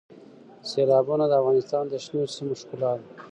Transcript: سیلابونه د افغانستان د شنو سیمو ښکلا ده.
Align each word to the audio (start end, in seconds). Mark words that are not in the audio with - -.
سیلابونه 0.69 1.25
د 1.29 1.33
افغانستان 1.41 1.83
د 1.89 1.93
شنو 2.03 2.23
سیمو 2.35 2.53
ښکلا 2.61 2.91
ده. 2.99 3.05